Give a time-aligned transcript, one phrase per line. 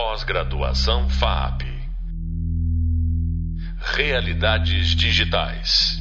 [0.00, 1.62] Pós-graduação FAP.
[3.96, 5.98] Realidades digitais.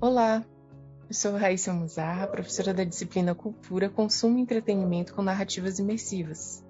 [0.00, 0.44] Olá,
[1.08, 6.66] eu sou Raíssa Muzarra, professora da disciplina Cultura, Consumo e Entretenimento com Narrativas Imersivas.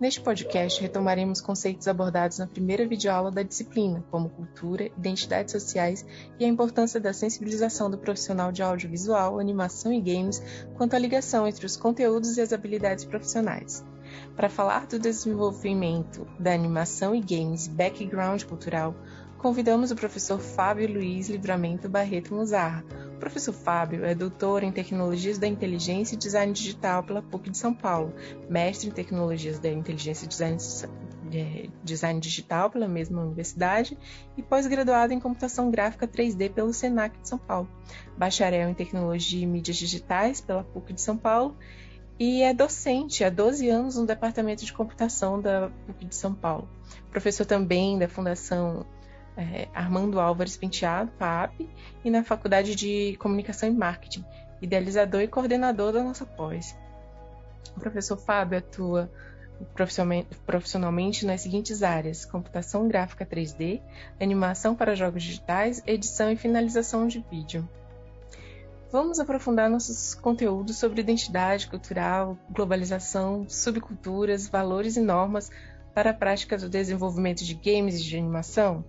[0.00, 6.06] Neste podcast, retomaremos conceitos abordados na primeira videoaula da disciplina, como cultura, identidades sociais
[6.38, 10.40] e a importância da sensibilização do profissional de audiovisual, animação e games
[10.76, 13.84] quanto à ligação entre os conteúdos e as habilidades profissionais.
[14.36, 18.94] Para falar do desenvolvimento da animação e games background cultural,
[19.38, 22.84] convidamos o professor Fábio Luiz Livramento Barreto Muzarra,
[23.14, 27.58] o professor Fábio é doutor em Tecnologias da Inteligência e Design Digital pela PUC de
[27.58, 28.14] São Paulo,
[28.48, 30.56] mestre em Tecnologias da Inteligência e Design,
[31.30, 33.98] é, Design Digital pela mesma universidade
[34.38, 37.68] e pós-graduado em Computação Gráfica 3D pelo SENAC de São Paulo,
[38.16, 41.54] bacharel em Tecnologia e Mídias Digitais pela PUC de São Paulo
[42.20, 46.68] e é docente há 12 anos no Departamento de Computação da PUC de São Paulo.
[47.10, 48.84] Professor também da Fundação
[49.38, 51.66] é, Armando Álvares Penteado, FAP,
[52.04, 54.22] e na Faculdade de Comunicação e Marketing,
[54.60, 56.76] idealizador e coordenador da nossa pós.
[57.74, 59.10] O professor Fábio atua
[60.44, 63.80] profissionalmente nas seguintes áreas: computação gráfica 3D,
[64.20, 67.66] animação para jogos digitais, edição e finalização de vídeo.
[68.92, 75.48] Vamos aprofundar nossos conteúdos sobre identidade cultural, globalização, subculturas, valores e normas
[75.94, 78.84] para a prática do desenvolvimento de games e de animação?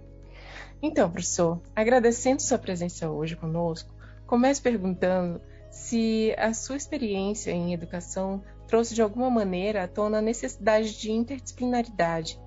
[0.81, 3.93] Então, professor, agradecendo sua presença hoje conosco,
[4.25, 10.21] comece perguntando se a sua experiência em educação trouxe de alguma maneira à tona a
[10.21, 12.39] necessidade de interdisciplinaridade,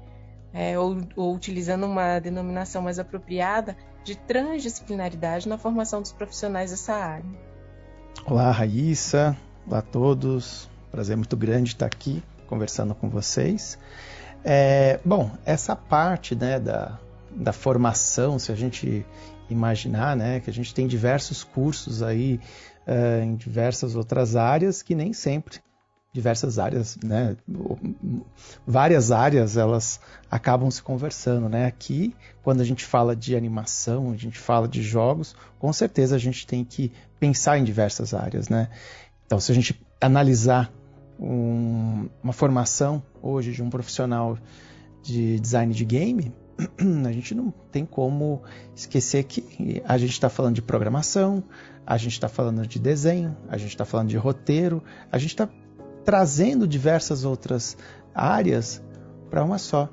[0.52, 6.94] é, ou, ou utilizando uma denominação mais apropriada, de transdisciplinaridade na formação dos profissionais dessa
[6.94, 7.24] área.
[8.26, 9.36] Olá, Raíssa.
[9.66, 10.68] Olá a todos.
[10.90, 13.78] Prazer muito grande estar aqui conversando com vocês.
[14.44, 16.98] É, bom, essa parte né, da,
[17.30, 19.04] da formação, se a gente
[19.48, 22.38] imaginar, né, que a gente tem diversos cursos aí
[22.86, 25.63] uh, em diversas outras áreas que nem sempre
[26.14, 27.36] diversas áreas, né,
[28.64, 29.98] várias áreas elas
[30.30, 31.66] acabam se conversando, né?
[31.66, 36.18] Aqui, quando a gente fala de animação, a gente fala de jogos, com certeza a
[36.18, 38.68] gente tem que pensar em diversas áreas, né?
[39.26, 40.72] Então, se a gente analisar
[41.18, 44.38] um, uma formação hoje de um profissional
[45.02, 46.32] de design de game,
[47.04, 48.40] a gente não tem como
[48.72, 51.42] esquecer que a gente está falando de programação,
[51.84, 55.48] a gente está falando de desenho, a gente está falando de roteiro, a gente está
[56.04, 57.76] trazendo diversas outras
[58.14, 58.82] áreas
[59.30, 59.88] para uma só.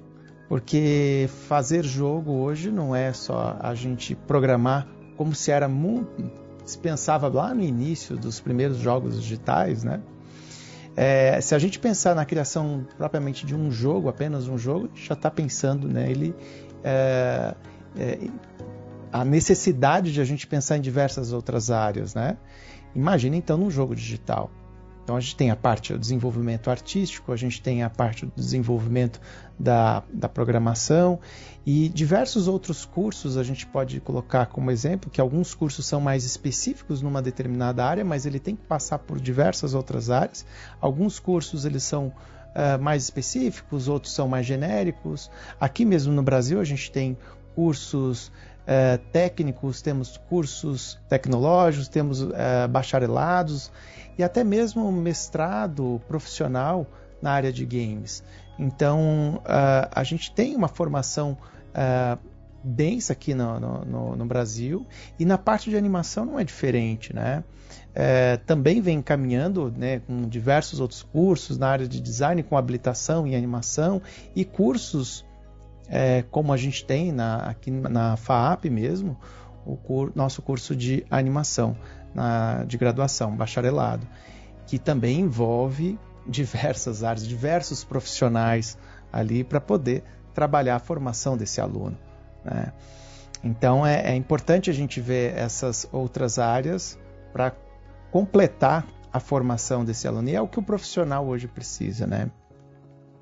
[0.48, 6.30] Porque fazer jogo hoje não é só a gente programar como se era muito,
[6.66, 10.02] se pensava lá no início dos primeiros jogos digitais, né?
[10.96, 15.14] É, se a gente pensar na criação propriamente de um jogo, apenas um jogo, já
[15.14, 16.36] está pensando nele
[16.84, 17.56] é,
[17.98, 18.20] é,
[19.12, 22.38] a necessidade de a gente pensar em diversas outras áreas, né?
[22.94, 24.52] Imagina então num jogo digital.
[25.04, 28.32] Então a gente tem a parte do desenvolvimento artístico, a gente tem a parte do
[28.36, 29.20] desenvolvimento
[29.60, 31.20] da, da programação
[31.66, 36.24] e diversos outros cursos a gente pode colocar como exemplo que alguns cursos são mais
[36.24, 40.46] específicos numa determinada área, mas ele tem que passar por diversas outras áreas.
[40.80, 45.30] Alguns cursos eles são uh, mais específicos, outros são mais genéricos.
[45.60, 47.18] Aqui mesmo no Brasil a gente tem
[47.54, 48.32] cursos
[48.72, 52.32] Uh, técnicos, temos cursos tecnológicos, temos uh,
[52.70, 53.70] bacharelados
[54.18, 56.88] e até mesmo mestrado profissional
[57.22, 58.24] na área de games.
[58.58, 61.38] Então, uh, a gente tem uma formação
[61.76, 62.18] uh,
[62.64, 64.86] densa aqui no, no, no, Brasil
[65.20, 67.44] e na parte de animação não é diferente, né?
[67.94, 73.28] É, também vem caminhando né, com diversos outros cursos na área de design, com habilitação
[73.28, 74.02] em animação
[74.34, 75.26] e cursos
[75.92, 79.18] é, como a gente tem na, aqui na FAAP mesmo,
[79.66, 81.76] o cur, nosso curso de animação
[82.16, 84.08] na, de graduação, bacharelado,
[84.66, 88.78] que também envolve diversas áreas, diversos profissionais
[89.12, 90.04] ali para poder
[90.34, 91.98] trabalhar a formação desse aluno.
[92.46, 92.72] Né?
[93.44, 96.98] Então é, é, importante a gente ver essas outras áreas
[97.34, 97.52] para
[98.12, 100.30] completar a formação desse aluno.
[100.30, 102.32] E é o que o profissional hoje precisa, né?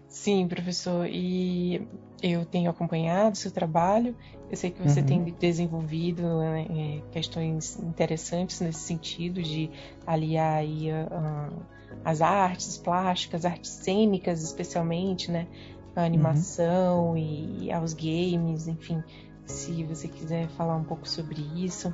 [0.09, 1.07] Sim, professor.
[1.07, 1.87] E
[2.21, 4.15] eu tenho acompanhado seu trabalho.
[4.49, 5.05] Eu sei que você uhum.
[5.05, 9.69] tem desenvolvido né, é, questões interessantes nesse sentido de
[10.07, 11.55] aliar aí, uh,
[12.03, 15.47] as artes plásticas, artes cênicas, especialmente, né,
[15.95, 17.17] a animação uhum.
[17.17, 19.03] e aos games, enfim.
[19.45, 21.93] Se você quiser falar um pouco sobre isso.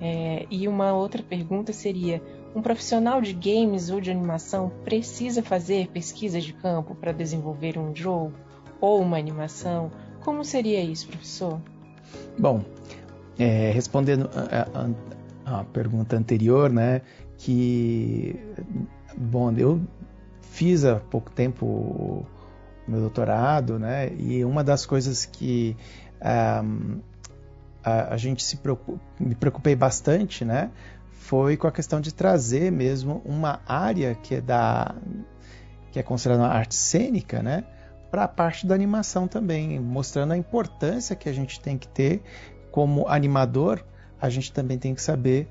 [0.00, 2.22] É, e uma outra pergunta seria:
[2.54, 7.94] um profissional de games ou de animação precisa fazer pesquisa de campo para desenvolver um
[7.94, 8.32] jogo
[8.80, 9.90] ou uma animação?
[10.20, 11.60] Como seria isso, professor?
[12.38, 12.64] Bom,
[13.38, 14.28] é, respondendo
[15.44, 17.02] a, pergunta anterior, né,
[17.36, 18.38] que
[19.16, 19.80] bom, eu
[20.42, 22.26] fiz há pouco tempo o
[22.86, 25.76] meu doutorado, né, e uma das coisas que
[26.64, 27.00] um,
[27.82, 30.70] a, a, gente se preocup, me preocupei bastante, né,
[31.18, 34.94] foi com a questão de trazer mesmo uma área que é da
[35.90, 37.64] que é considerada uma arte cênica, né,
[38.10, 42.22] para a parte da animação também, mostrando a importância que a gente tem que ter
[42.70, 43.84] como animador,
[44.20, 45.48] a gente também tem que saber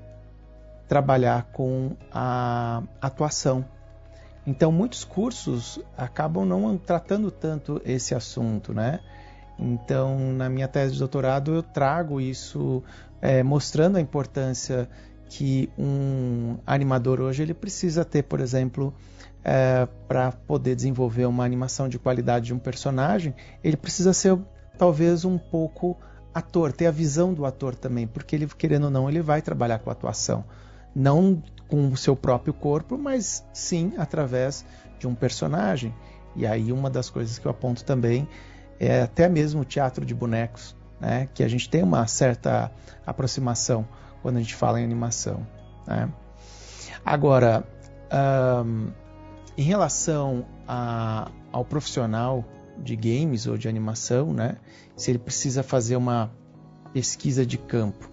[0.86, 3.64] trabalhar com a atuação.
[4.46, 9.00] Então, muitos cursos acabam não tratando tanto esse assunto, né?
[9.58, 12.82] Então, na minha tese de doutorado, eu trago isso
[13.20, 14.88] é, mostrando a importância
[15.28, 18.94] que um animador hoje ele precisa ter, por exemplo,
[19.44, 24.38] é, para poder desenvolver uma animação de qualidade de um personagem, ele precisa ser
[24.76, 25.96] talvez um pouco
[26.32, 29.78] ator, ter a visão do ator também, porque ele, querendo ou não, ele vai trabalhar
[29.80, 30.44] com a atuação.
[30.94, 34.64] Não com o seu próprio corpo, mas sim através
[34.98, 35.94] de um personagem.
[36.34, 38.26] E aí uma das coisas que eu aponto também
[38.80, 41.28] é até mesmo o teatro de bonecos, né?
[41.34, 42.72] que a gente tem uma certa
[43.06, 43.86] aproximação
[44.22, 45.46] quando a gente fala em animação.
[45.86, 46.08] Né?
[47.04, 47.64] Agora,
[48.64, 48.90] um,
[49.56, 52.44] em relação a, ao profissional
[52.78, 54.56] de games ou de animação, né?
[54.96, 56.30] se ele precisa fazer uma
[56.92, 58.08] pesquisa de campo.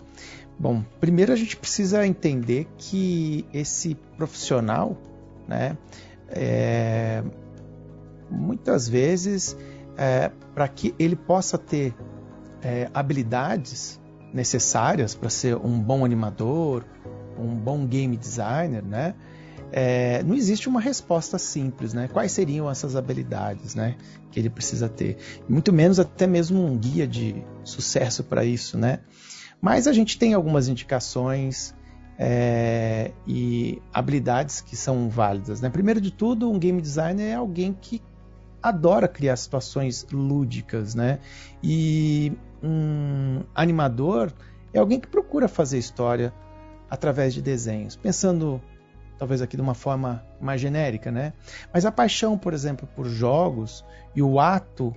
[0.58, 4.98] Bom, primeiro a gente precisa entender que esse profissional,
[5.48, 5.78] né,
[6.30, 7.22] é,
[8.32, 9.58] muitas vezes,
[9.98, 11.94] é, para que ele possa ter
[12.62, 14.00] é, habilidades
[14.36, 16.84] necessárias para ser um bom animador,
[17.40, 19.16] um bom game designer, né,
[19.72, 22.08] é, não existe uma resposta simples, né?
[22.08, 23.96] Quais seriam essas habilidades, né,
[24.32, 25.18] que ele precisa ter?
[25.50, 29.00] Muito menos até mesmo um guia de sucesso para isso, né?
[29.62, 31.74] Mas a gente tem algumas indicações
[32.18, 35.70] é, e habilidades que são válidas, né?
[35.70, 38.02] Primeiro de tudo, um game designer é alguém que
[38.62, 41.20] adora criar situações lúdicas, né?
[41.62, 42.32] E
[42.66, 44.34] um animador
[44.74, 46.34] é alguém que procura fazer história
[46.90, 48.62] através de desenhos, pensando
[49.18, 51.34] talvez aqui de uma forma mais genérica, né?
[51.74, 53.86] Mas a paixão, por exemplo, por jogos
[54.16, 54.94] e o ato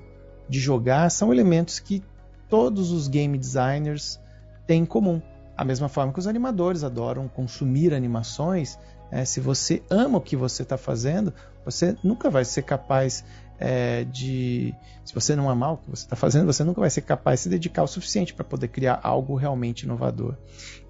[0.49, 2.03] de jogar são elementos que
[2.49, 4.19] todos os game designers
[4.67, 5.21] têm em comum.
[5.57, 8.79] A mesma forma que os animadores adoram consumir animações,
[9.11, 9.25] né?
[9.25, 11.33] se você ama o que você está fazendo,
[11.65, 13.25] você nunca vai ser capaz
[13.59, 14.75] é, de.
[15.05, 17.43] Se você não amar o que você está fazendo, você nunca vai ser capaz de
[17.45, 20.37] se dedicar o suficiente para poder criar algo realmente inovador.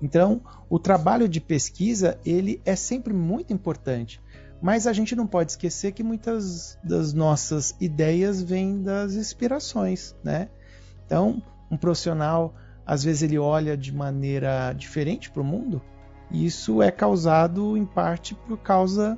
[0.03, 4.21] Então, o trabalho de pesquisa ele é sempre muito importante.
[4.61, 10.49] Mas a gente não pode esquecer que muitas das nossas ideias vêm das inspirações, né?
[11.07, 11.41] Então,
[11.71, 12.55] um profissional,
[12.85, 15.81] às vezes ele olha de maneira diferente para o mundo,
[16.31, 19.17] e isso é causado em parte por causa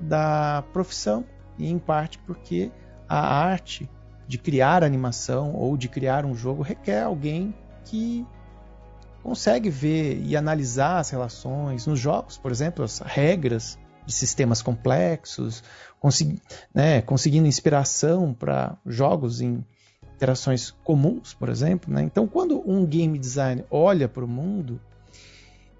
[0.00, 1.24] da profissão
[1.58, 2.72] e em parte porque
[3.10, 3.90] a arte
[4.28, 7.52] de criar animação ou de criar um jogo requer alguém
[7.84, 8.24] que
[9.22, 13.76] consegue ver e analisar as relações nos jogos, por exemplo, as regras
[14.06, 15.62] de sistemas complexos,
[15.98, 16.40] consegui,
[16.72, 19.64] né, conseguindo inspiração para jogos em
[20.14, 21.92] interações comuns, por exemplo.
[21.92, 22.02] Né?
[22.02, 24.80] Então, quando um game designer olha para o mundo,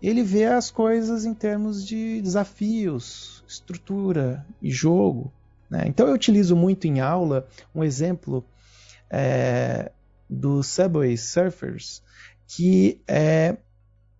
[0.02, 5.32] ele vê as coisas em termos de desafios, estrutura e jogo.
[5.70, 5.84] Né?
[5.86, 8.44] Então eu utilizo muito em aula um exemplo
[9.08, 9.92] é,
[10.28, 12.02] do Subway Surfers,
[12.46, 13.56] que é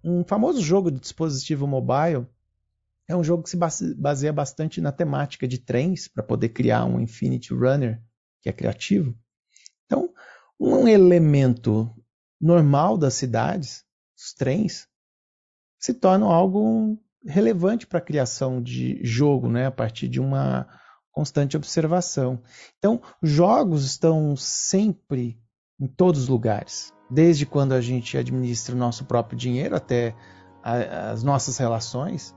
[0.03, 2.27] um famoso jogo de dispositivo mobile.
[3.09, 3.57] É um jogo que se
[3.97, 8.01] baseia bastante na temática de trens para poder criar um Infinity Runner
[8.41, 9.15] que é criativo.
[9.85, 10.15] Então,
[10.59, 11.91] um elemento
[12.41, 13.85] normal das cidades,
[14.17, 14.87] os trens,
[15.79, 20.67] se tornam algo relevante para a criação de jogo, né, a partir de uma
[21.13, 22.41] constante observação.
[22.79, 25.39] Então, jogos estão sempre
[25.81, 30.15] em todos os lugares, desde quando a gente administra o nosso próprio dinheiro até
[30.63, 32.35] a, as nossas relações.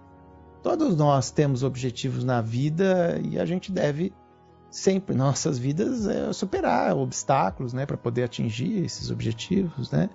[0.61, 4.13] Todos nós temos objetivos na vida e a gente deve
[4.71, 10.09] sempre nossas vidas é, superar obstáculos, né, para poder atingir esses objetivos, né?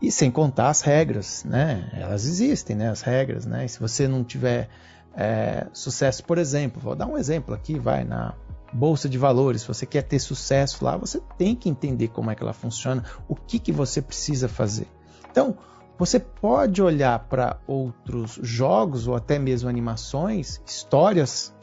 [0.00, 1.90] E sem contar as regras, né?
[1.94, 2.90] Elas existem, né?
[2.90, 3.64] As regras, né?
[3.64, 4.68] E se você não tiver
[5.16, 8.34] é, sucesso, por exemplo, vou dar um exemplo aqui, vai na
[8.72, 12.34] bolsa de valores, se você quer ter sucesso lá, você tem que entender como é
[12.34, 14.88] que ela funciona, o que, que você precisa fazer.
[15.30, 15.56] Então,
[15.96, 21.54] Você pode olhar para outros jogos ou até mesmo animações, histórias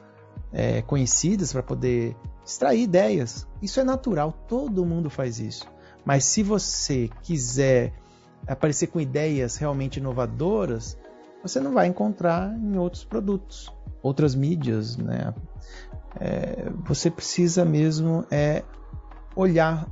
[0.54, 2.16] é, conhecidas para poder
[2.46, 3.46] extrair ideias.
[3.62, 5.68] Isso é natural, todo mundo faz isso.
[6.06, 7.94] Mas se você quiser
[8.48, 10.98] aparecer com ideias realmente inovadoras,
[11.42, 15.34] você não vai encontrar em outros produtos, outras mídias, né?
[16.20, 18.64] É, você precisa mesmo é,
[19.36, 19.88] olhar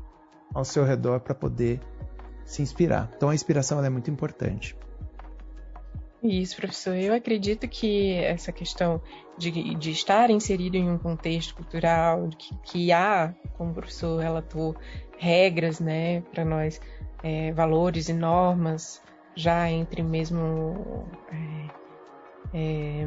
[0.53, 1.79] ao seu redor para poder
[2.45, 3.09] se inspirar.
[3.15, 4.75] Então a inspiração é muito importante.
[6.21, 6.95] Isso, professor.
[6.95, 9.01] Eu acredito que essa questão
[9.37, 14.75] de, de estar inserido em um contexto cultural, que, que há, como o professor relatou,
[15.17, 16.81] regras, né, para nós,
[17.23, 19.01] é, valores e normas,
[19.35, 21.69] já entre mesmo é,
[22.53, 23.05] é,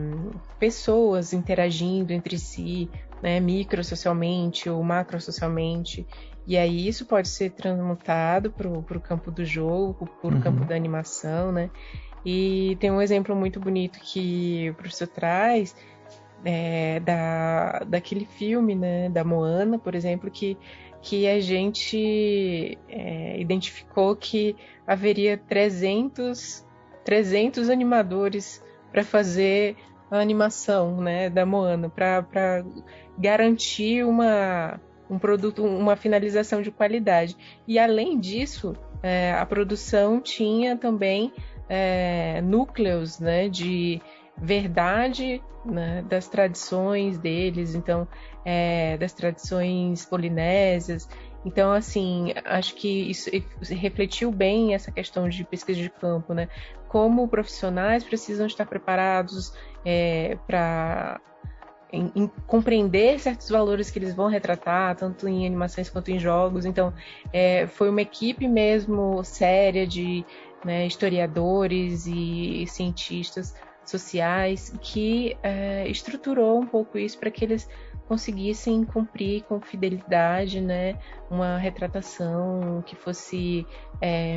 [0.59, 2.91] pessoas interagindo entre si,
[3.23, 6.07] né, microsocialmente ou macrosocialmente,
[6.47, 10.41] e aí isso pode ser transmutado para o campo do jogo, para o uhum.
[10.41, 11.71] campo da animação, né?
[12.25, 15.75] E tem um exemplo muito bonito que o professor traz
[16.45, 20.57] é, da, daquele filme, né, da Moana, por exemplo, que,
[21.03, 24.57] que a gente é, identificou que
[24.87, 26.65] haveria 300,
[27.05, 29.77] 300 animadores para fazer
[30.11, 32.65] a animação né, da Moana, para
[33.19, 34.81] garantir uma,
[35.11, 37.37] um produto, uma finalização de qualidade.
[37.67, 41.33] E além disso, é, a produção tinha também
[41.69, 44.01] é, núcleos né, de
[44.37, 48.07] verdade né, das tradições deles, então
[48.45, 51.09] é, das tradições polinésias.
[51.45, 53.31] Então, assim, acho que isso
[53.71, 56.49] refletiu bem essa questão de pesquisa de campo, né?
[56.89, 59.53] Como profissionais precisam estar preparados
[59.85, 61.21] é, para
[61.93, 66.65] em, em, compreender certos valores que eles vão retratar, tanto em animações quanto em jogos.
[66.65, 66.93] Então,
[67.33, 70.25] é, foi uma equipe mesmo séria de
[70.65, 77.69] né, historiadores e cientistas sociais que é, estruturou um pouco isso para que eles
[78.09, 80.99] conseguissem cumprir com fidelidade, né,
[81.31, 83.67] uma retratação que fosse
[84.01, 84.37] é,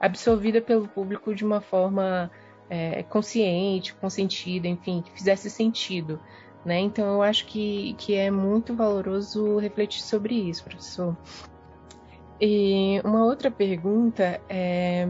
[0.00, 2.30] absorvida pelo público de uma forma
[2.70, 6.20] é, consciente, consentida, enfim, que fizesse sentido.
[6.64, 6.80] Né?
[6.80, 11.16] Então eu acho que, que é muito valoroso refletir sobre isso, professor.
[12.40, 15.08] E uma outra pergunta é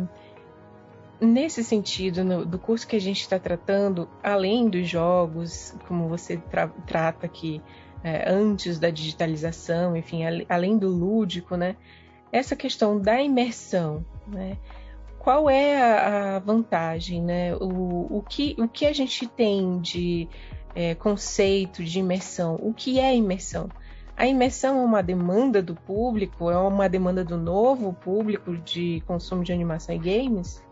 [1.20, 6.36] nesse sentido, no, do curso que a gente está tratando, além dos jogos, como você
[6.36, 7.62] tra trata aqui
[8.02, 11.76] é, antes da digitalização, enfim, além do lúdico, né?
[12.30, 14.58] Essa questão da imersão, né?
[15.18, 17.54] Qual é a, a vantagem, né?
[17.56, 20.28] O, o, que, o que a gente tem de
[20.74, 22.58] é, conceito de imersão.
[22.62, 23.68] O que é imersão?
[24.16, 26.50] A imersão é uma demanda do público?
[26.50, 30.62] É uma demanda do novo público de consumo de animação e games?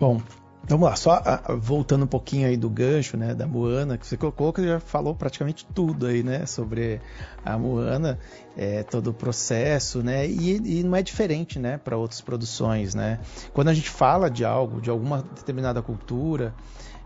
[0.00, 0.20] Bom,
[0.64, 1.22] vamos lá, só
[1.60, 5.14] voltando um pouquinho aí do gancho, né, da Moana, que você colocou, que já falou
[5.14, 7.00] praticamente tudo aí, né, sobre
[7.44, 8.18] a Moana,
[8.56, 13.20] é, todo o processo, né, e, e não é diferente, né, para outras produções, né.
[13.52, 16.54] Quando a gente fala de algo, de alguma determinada cultura,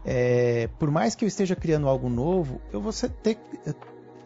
[0.04, 2.92] é, por mais que eu esteja criando algo novo, eu vou
[3.23, 3.38] ter,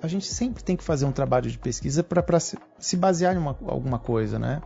[0.02, 3.38] a gente sempre tem que fazer um trabalho de pesquisa para se, se, basear em
[3.38, 4.60] uma, alguma coisa, né?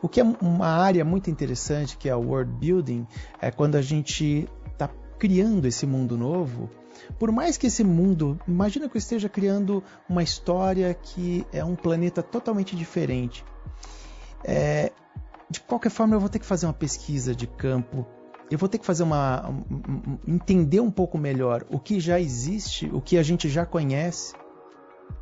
[0.00, 3.06] O que é uma área muito interessante, que é o world building,
[3.40, 6.70] é quando a gente está criando esse mundo novo.
[7.18, 11.76] Por mais que esse mundo, imagina que eu esteja criando uma história que é um
[11.76, 13.44] planeta totalmente diferente.
[14.42, 14.92] É,
[15.50, 18.06] de qualquer forma, eu vou ter que fazer uma pesquisa de campo
[18.50, 19.48] eu vou ter que fazer uma.
[19.48, 24.34] Um, entender um pouco melhor o que já existe, o que a gente já conhece,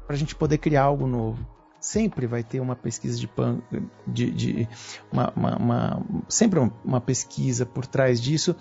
[0.07, 1.47] para a gente poder criar algo novo.
[1.81, 3.61] Sempre vai ter uma pesquisa de, pan,
[4.07, 4.69] de, de
[5.13, 8.57] uma, uma, uma, sempre uma pesquisa por trás disso,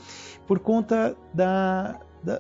[0.46, 2.40] por conta da, da,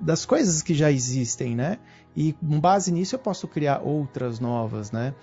[0.00, 1.78] das coisas que já existem, né?
[2.16, 5.14] E com base nisso eu posso criar outras novas, né?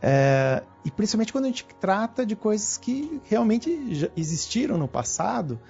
[0.00, 5.60] É, e principalmente quando a gente trata de coisas que realmente já existiram no passado,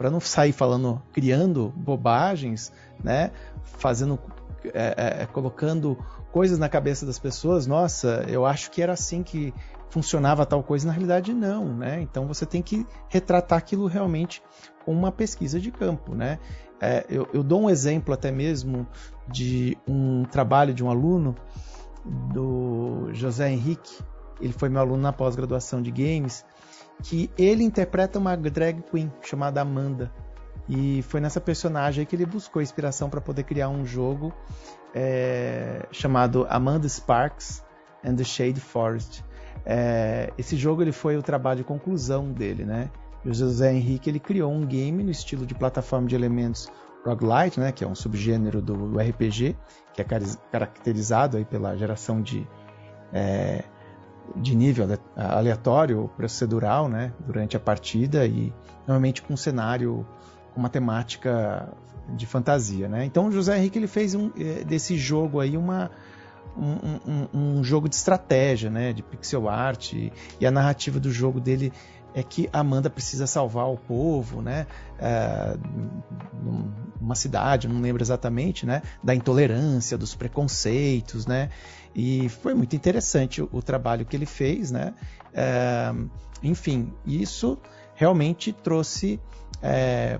[0.00, 2.72] para não sair falando, criando bobagens,
[3.04, 3.32] né?
[3.64, 4.18] Fazendo,
[4.64, 5.98] é, é, colocando
[6.32, 7.66] coisas na cabeça das pessoas.
[7.66, 9.52] Nossa, eu acho que era assim que
[9.88, 12.00] funcionava tal coisa, na realidade não, né?
[12.00, 14.42] Então você tem que retratar aquilo realmente
[14.84, 16.38] com uma pesquisa de campo, né?
[16.80, 18.86] É, eu, eu, dou um exemplo até mesmo
[19.28, 21.34] de um trabalho de um aluno
[22.32, 24.02] do José Henrique,
[24.40, 26.44] ele foi meu aluno na pós-graduação de games,
[27.02, 30.10] que ele interpreta uma drag queen chamada Amanda.
[30.70, 34.32] E foi nessa personagem que ele buscou inspiração para poder criar um jogo
[34.94, 37.60] é, chamado Amanda Sparks
[38.04, 39.24] and the Shade Forest.
[39.66, 42.88] É, esse jogo ele foi o trabalho de conclusão dele, né?
[43.24, 46.70] E o José Henrique ele criou um game no estilo de plataforma de elementos
[47.04, 49.56] roguelite, né, que é um subgênero do RPG,
[49.92, 50.04] que é
[50.52, 52.46] caracterizado aí pela geração de,
[53.12, 53.64] é,
[54.36, 54.86] de nível
[55.16, 58.52] aleatório, procedural, né, durante a partida e
[58.86, 60.06] normalmente com um cenário
[60.52, 61.68] com uma temática
[62.08, 63.04] de fantasia, né?
[63.04, 65.90] Então o José Henrique ele fez um, é, desse jogo aí uma
[66.56, 71.10] um, um, um, jogo de estratégia, né, de pixel art e, e a narrativa do
[71.10, 71.72] jogo dele
[72.12, 74.66] é que Amanda precisa salvar o povo, né?
[74.98, 75.56] É,
[77.00, 78.82] numa cidade, não lembro exatamente, né?
[79.02, 81.50] Da intolerância, dos preconceitos, né?
[81.94, 84.92] E foi muito interessante o, o trabalho que ele fez, né?
[85.32, 85.94] É,
[86.42, 87.58] enfim, isso
[87.94, 89.20] realmente trouxe
[89.62, 90.18] é,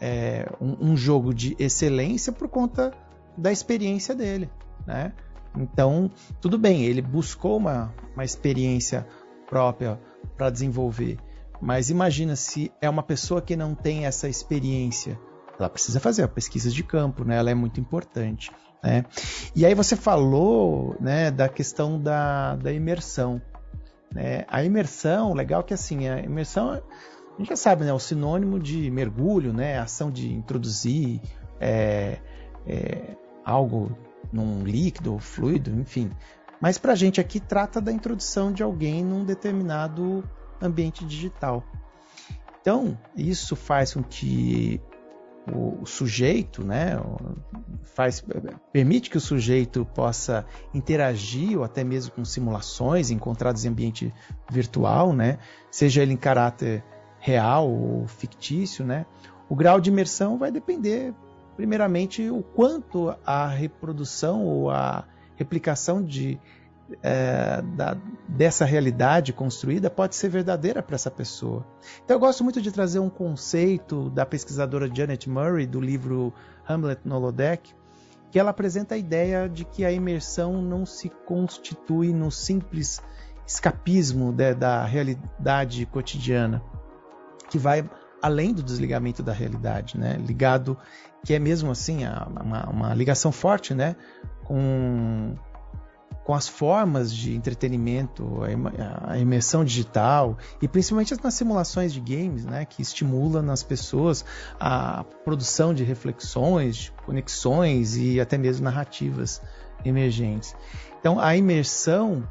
[0.00, 2.92] é um, um, jogo de excelência por conta
[3.36, 4.50] da experiência dele,
[4.86, 5.12] né?
[5.56, 9.06] Então, tudo bem, ele buscou uma, uma experiência
[9.48, 9.98] própria
[10.36, 11.18] para desenvolver,
[11.60, 15.18] mas imagina se é uma pessoa que não tem essa experiência.
[15.58, 17.36] Ela precisa fazer a pesquisa de campo, né?
[17.36, 18.50] Ela é muito importante.
[18.82, 19.04] Né?
[19.56, 23.42] E aí você falou né, da questão da, da imersão.
[24.14, 24.44] Né?
[24.48, 26.80] A imersão, legal que assim, a imersão,
[27.38, 31.20] a gente já sabe, né, o sinônimo de mergulho, né, a ação de introduzir
[31.60, 32.18] é,
[32.66, 33.96] é, algo
[34.32, 36.10] num líquido, fluido, enfim.
[36.60, 40.28] Mas para a gente aqui trata da introdução de alguém num determinado
[40.60, 41.62] ambiente digital.
[42.60, 44.80] Então, isso faz com que
[45.54, 47.00] o, sujeito, né,
[47.94, 48.22] faz,
[48.72, 54.12] permite que o sujeito possa interagir ou até mesmo com simulações encontradas em ambiente
[54.50, 55.38] virtual, né,
[55.70, 56.84] seja ele em caráter
[57.28, 59.04] real ou fictício, né,
[59.48, 61.12] o grau de imersão vai depender,
[61.56, 65.04] primeiramente, o quanto a reprodução ou a
[65.36, 66.38] replicação de
[67.02, 71.62] é, da, dessa realidade construída pode ser verdadeira para essa pessoa.
[72.02, 76.32] Então eu gosto muito de trazer um conceito da pesquisadora Janet Murray do livro
[76.66, 77.74] Hamlet no Holodeck,
[78.30, 83.02] que ela apresenta a ideia de que a imersão não se constitui no simples
[83.46, 86.62] escapismo de, da realidade cotidiana,
[87.48, 87.88] que vai
[88.20, 90.16] além do desligamento da realidade, né?
[90.24, 90.76] ligado
[91.24, 93.96] que é mesmo assim uma, uma ligação forte, né,
[94.44, 95.36] com
[96.24, 98.42] com as formas de entretenimento,
[99.06, 104.26] a imersão digital e principalmente nas simulações de games, né, que estimula nas pessoas
[104.60, 109.40] a produção de reflexões, de conexões e até mesmo narrativas
[109.82, 110.54] emergentes.
[111.00, 112.28] Então, a imersão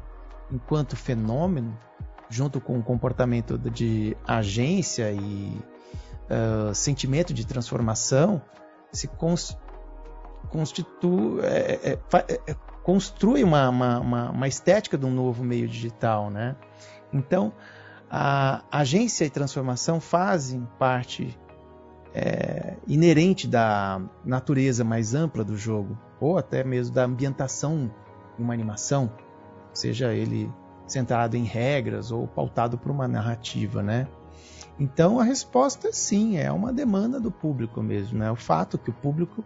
[0.48, 1.76] enquanto fenômeno,
[2.28, 5.60] junto com o comportamento de agência e
[6.28, 8.42] uh, sentimento de transformação,
[8.92, 9.08] se
[10.50, 15.68] constitui, é, é, é, é construi uma, uma, uma, uma estética de um novo meio
[15.68, 16.56] digital, né?
[17.12, 17.52] Então,
[18.10, 21.38] a agência e transformação fazem parte
[22.14, 27.90] é, inerente da natureza mais ampla do jogo, ou até mesmo da ambientação
[28.38, 29.12] em uma animação,
[29.72, 30.50] seja ele
[30.92, 34.08] centrado em regras ou pautado por uma narrativa, né?
[34.78, 38.30] Então a resposta sim, é uma demanda do público mesmo, né?
[38.30, 39.44] O fato que o público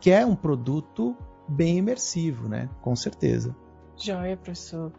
[0.00, 1.16] quer um produto
[1.48, 2.68] bem imersivo, né?
[2.80, 3.54] Com certeza.
[3.96, 4.92] Joia, professor.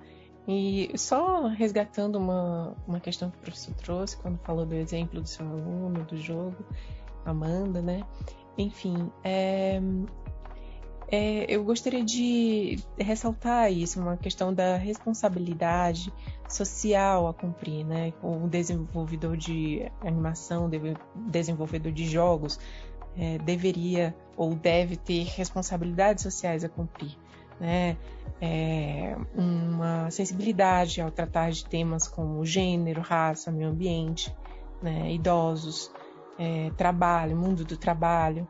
[0.47, 5.27] E só resgatando uma, uma questão que o professor trouxe quando falou do exemplo do
[5.27, 6.57] seu aluno, do jogo,
[7.25, 8.03] Amanda, né?
[8.57, 9.81] Enfim, é,
[11.15, 16.11] é, eu gostaria de ressaltar isso, uma questão da responsabilidade
[16.49, 18.11] social a cumprir, né?
[18.19, 20.67] O desenvolvedor de animação,
[21.29, 22.59] desenvolvedor de jogos,
[23.15, 27.15] é, deveria ou deve ter responsabilidades sociais a cumprir.
[27.59, 27.95] Né?
[28.41, 34.35] É, uma sensibilidade ao tratar de temas como gênero, raça, meio ambiente,
[34.81, 35.11] né?
[35.13, 35.91] idosos,
[36.39, 38.47] é, trabalho, mundo do trabalho,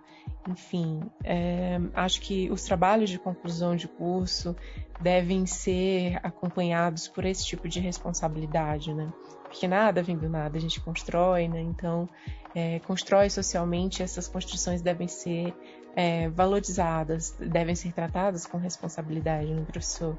[0.48, 4.56] enfim, é, acho que os trabalhos de conclusão de curso
[5.00, 9.12] devem ser acompanhados por esse tipo de responsabilidade, né?
[9.44, 11.62] Porque nada vem do nada, a gente constrói, né?
[11.62, 12.10] Então,
[12.54, 15.54] é, constrói socialmente, essas construções devem ser
[15.96, 20.18] é, valorizadas, devem ser tratadas com responsabilidade, né, professor?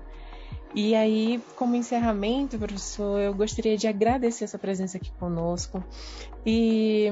[0.75, 5.85] E aí, como encerramento, professor, eu gostaria de agradecer essa presença aqui conosco
[6.45, 7.09] e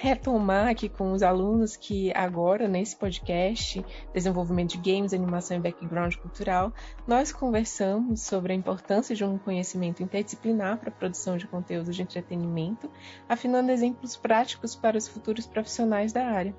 [0.00, 6.14] retomar aqui com os alunos que agora, nesse podcast, Desenvolvimento de Games, Animação e Background
[6.16, 6.72] Cultural,
[7.06, 12.02] nós conversamos sobre a importância de um conhecimento interdisciplinar para a produção de conteúdo de
[12.02, 12.90] entretenimento,
[13.26, 16.54] afinando exemplos práticos para os futuros profissionais da área.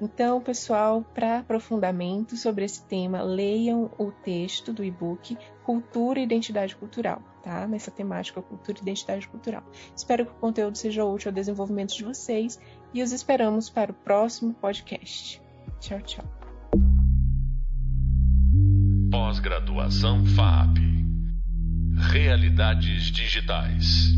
[0.00, 6.76] Então, pessoal, para aprofundamento sobre esse tema, leiam o texto do e-book Cultura e Identidade
[6.76, 7.66] Cultural, tá?
[7.66, 9.62] Nessa temática cultura e identidade cultural.
[9.94, 12.60] Espero que o conteúdo seja útil ao desenvolvimento de vocês
[12.92, 15.40] e os esperamos para o próximo podcast.
[15.80, 16.24] Tchau, tchau.
[19.10, 20.78] Pós-graduação FAP
[22.12, 24.10] Realidades Digitais.